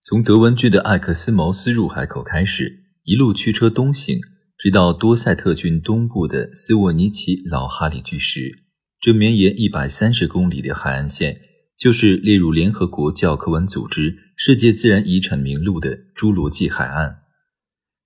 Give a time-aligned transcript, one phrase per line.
[0.00, 4.20] 从德文郡的艾克斯茅斯入海口开始，一路驱车东行，
[4.56, 8.64] 直到多塞特郡东部的斯沃尼奇老哈里巨石。
[9.00, 11.40] 这绵延一百三十公里的海岸线，
[11.76, 17.22] 就是列入联合国教科文组织世界自然遗产名录的侏罗纪海岸。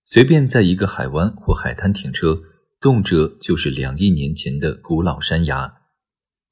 [0.07, 2.41] 随便在一个海湾或海滩停车，
[2.81, 5.75] 动辄就是两亿年前的古老山崖。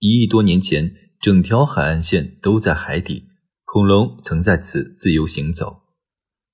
[0.00, 3.29] 一亿多年前，整条海岸线都在海底。
[3.72, 5.82] 恐龙曾在此自由行走，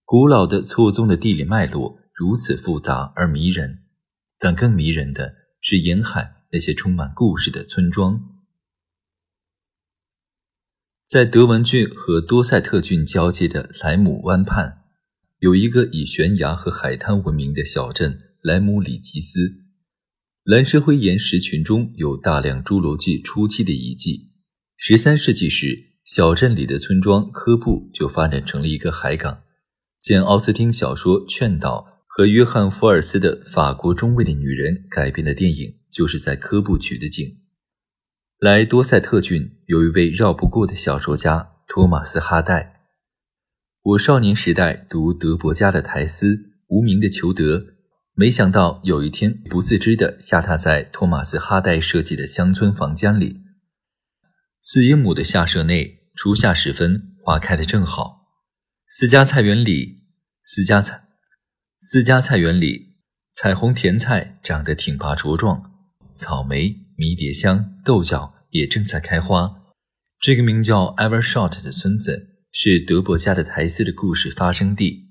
[0.05, 3.85] 古老的错综的地理脉络如此复杂而迷人，
[4.39, 8.21] 但更迷人的是沿海那些充满故事的村庄。
[11.07, 14.83] 在德文郡和多塞特郡交界的莱姆湾畔，
[15.39, 19.65] 有一个以悬崖和海滩闻名的小镇莱姆里吉斯。
[20.43, 24.33] 蓝石灰岩石群中有大量侏罗纪初期的遗迹。
[24.77, 25.86] 十三世纪时。
[26.07, 29.43] 小镇里的村庄科布就发展成了一个海港。
[30.01, 37.39] 简·奥斯汀小说《劝导》和约翰·福尔斯的《法国中尉的女人》改编的电影就是在科布取的景。
[38.39, 42.85] 来多塞特郡有一位绕不过的小说家托马斯·哈代。
[43.83, 46.37] 我少年时代读德伯家的苔丝
[46.69, 47.59] 《无名的裘德》，
[48.15, 53.46] 没想到有一天不自知地下榻在托马斯·哈代设计的乡村房间里。
[54.69, 58.27] 四英亩的下舍内，初夏时分，花开的正好。
[58.89, 60.03] 私家菜园里，
[60.43, 61.05] 私家菜，
[61.81, 62.97] 私家菜园里，
[63.33, 65.71] 彩虹甜菜长得挺拔茁壮，
[66.13, 69.55] 草莓、迷迭香、豆角也正在开花。
[70.21, 75.05] 这个名叫 Evershot 的村子是德伯家的苔丝的故事发生地。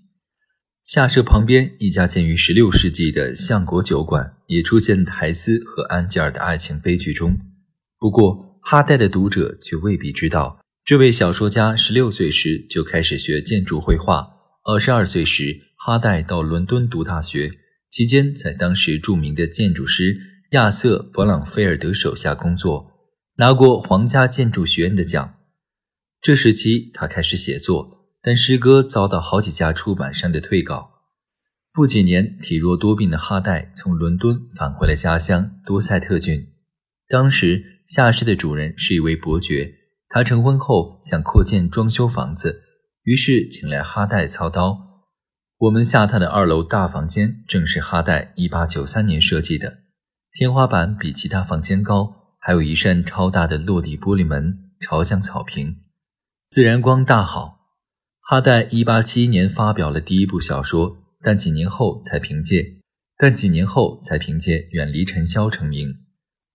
[0.83, 7.39] 下舍旁边一家建于16世纪的相国酒馆，也出现苔丝和安吉尔的爱情悲剧中。
[7.97, 8.44] 不过。
[8.67, 14.27] 哈代的读者却未必知道，这位小说家十六岁时就开始学建筑绘画。
[14.63, 17.51] 二十二岁时，哈代到伦敦读大学，
[17.91, 20.17] 期间在当时著名的建筑师
[20.53, 22.91] 亚瑟·勃朗菲尔德手下工作，
[23.35, 25.35] 拿过皇家建筑学院的奖。
[26.19, 30.89] 这时期，他开始写作，但诗歌遭到好几家出版商的退稿。
[31.71, 36.47] 不几年，体弱多病的哈代从伦敦返回了家乡多塞特郡。
[37.09, 37.73] 当时。
[37.88, 39.71] 下室的主人是一位伯爵，
[40.09, 42.63] 他成婚后想扩建装修房子，
[43.03, 45.05] 于是请来哈代操刀。
[45.59, 49.81] 我们下榻的二楼大房间正是哈代1893年设计的，
[50.33, 55.75] 天花板比其他房间高，还有一扇超大的落地玻璃门朝向草坪，
[56.47, 57.59] 自然光大好。
[58.19, 62.77] 哈代1871年发表了第一部小说，但几年后才凭借
[63.15, 66.04] 但几年后才凭借《远离尘嚣》成名。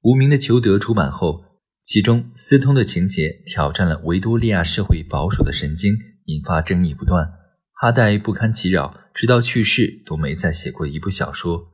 [0.03, 1.45] 无名的裘德出版后，
[1.83, 5.95] 其中私通的情节挑战了维多利亚社会保守的神经，
[6.25, 7.35] 引发争议不断。
[7.75, 11.69] 哈代不堪其扰，直到去世都没再写过一部小说。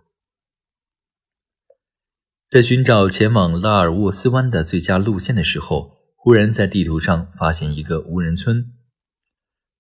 [2.48, 8.72] 在寻找前往拉尔沃斯湾的最佳路线的时候，忽然在地图上发现一个无人村，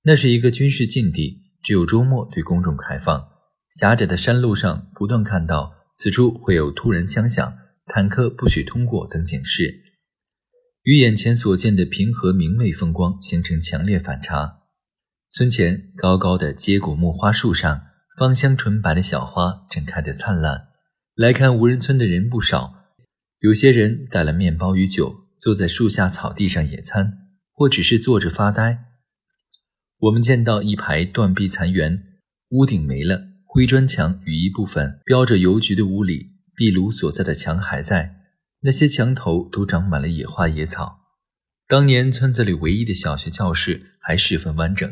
[0.02, 3.28] 那是一个军事禁地，只有周末对公众开放。
[3.72, 7.52] 狭窄的山路上，不断看到此处会有突然枪响。
[7.86, 9.82] 坦克不许通过等警示，
[10.82, 14.62] 与眼前所见的平和明媚风光形成强烈反差。
[15.30, 17.82] 村前高高的接骨木花树上，
[18.18, 20.68] 芳香纯白的小花正开得灿烂。
[21.14, 22.74] 来看无人村的人不少，
[23.38, 28.84] 有些人带了面包与酒，坐在树下草地上野餐，或只是坐着发呆。
[29.98, 32.02] 我们见到一排断壁残垣，
[32.50, 36.35] 屋顶没了，灰砖墙与一部分标着邮局的屋里。
[36.56, 38.16] 壁炉所在的墙还在，
[38.62, 41.00] 那些墙头都长满了野花野草。
[41.68, 44.90] 当年村子里唯一的小学教室还十分完整，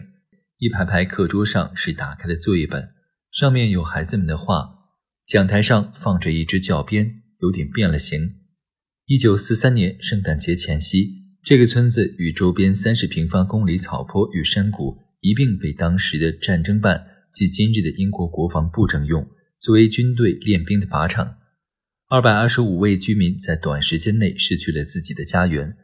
[0.58, 2.90] 一排排课桌上是打开的作业本，
[3.32, 4.70] 上面有孩子们的画。
[5.26, 8.34] 讲台上放着一只教鞭，有点变了形。
[9.06, 19.26] 一九四三年圣诞节前夕，这个村子与周边三十平方公里草坡与山谷一并被当时的战争办即今日的英国国防部征用，
[19.60, 21.38] 作为军队练兵的靶场。
[22.08, 25.74] 二百二十五位居民在短时间内失去了自己的家园。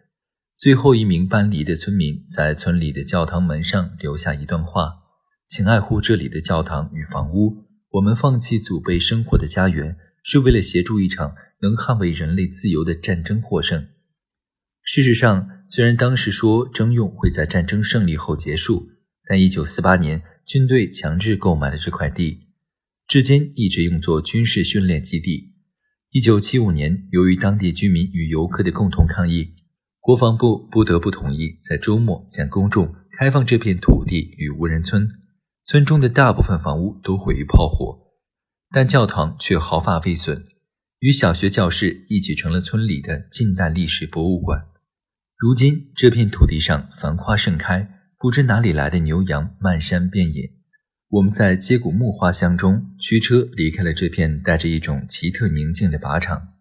[0.54, 4.92] 最后一名搬离的村民在村里的教堂门上留下一段话
[5.48, 7.64] ：“请爱护这里的教堂与房屋。
[7.92, 13.88] 我们放弃祖辈生活的家园，是为了协助一场能捍卫人类自由的战争获胜。”
[14.84, 18.90] 事实上，虽然当时说征用会在战争胜利后结束，
[19.26, 22.48] 但1948年军队强制购买了这块地，
[23.08, 25.49] 至今一直用作军事训练基地。
[26.12, 29.54] 1975年，由于当地居民与游客的共同抗议，
[30.00, 35.08] 国防部不得不同意在周末向公众开放这片土地与无人村。
[35.66, 38.10] 村中的大部分房屋都毁于炮火，
[38.72, 40.46] 但教堂却毫发未损，
[40.98, 44.66] 与小学教室一起成了村里的近代历史博物馆。
[45.36, 50.59] 如今这片土地上繁花盛开，不知哪里来的牛羊漫山遍野。
[51.10, 56.54] 我们在接骨木花香中驱车离开了这片带着一种奇特宁静的靶场。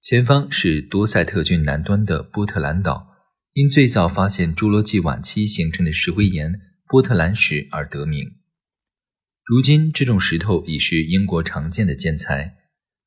[0.00, 3.08] 前方是多塞特郡南端的波特兰岛，
[3.52, 8.26] 因最早发现侏罗纪晚期形成的石灰岩波特兰石而得名。
[9.44, 12.56] 如今这种石头已是英国常见的建材，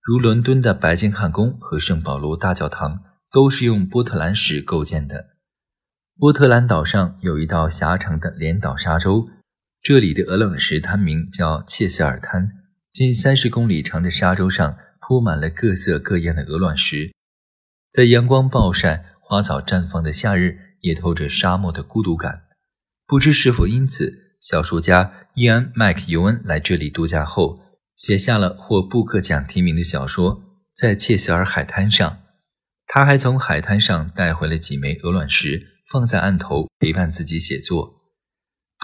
[0.01, 3.01] 如伦敦的白金汉宫和圣保罗大教堂。
[3.35, 5.31] 都是用波特兰石构建的。
[6.17, 9.27] 波特兰岛上有一道狭长的连岛沙洲，
[9.85, 12.49] 这里的鹅卵石滩名叫切斯尔滩。
[12.91, 17.13] 近三十公里长的沙洲上铺满了各色各样的鹅卵石，
[17.91, 22.45] 在阳光暴晒、花草绽放的夏日，也透着沙漠的孤独感。
[23.05, 27.59] 不知是否因此，小说家伊安·麦克尤恩来这里度假后，
[27.95, 30.37] 写下了获布克奖提名的小说
[30.75, 32.09] 《在切斯尔海滩上》。
[32.87, 35.61] 他还从海滩上带回了几枚鹅卵石，
[35.91, 37.93] 放在案头陪伴自己写作。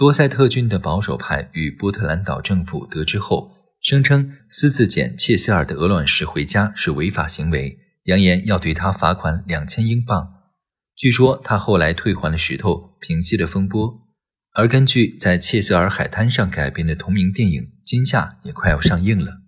[0.02, 10.28] 多塞特郡的保守派与波特兰岛政府得知后，声称私自捡切希尔的鹅卵石回家是违法行为，扬言要对他罚款两千英镑。
[10.96, 13.94] 据说他后来退还了石头，平息了风波。
[14.54, 19.41] 而根据在切希尔海滩上改编的同名电影《金夏》也快要上映了。